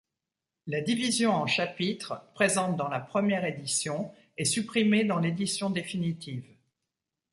[0.65, 6.43] La division en chapitres, présente dans la première édition, est supprimée dans l'édition définitive.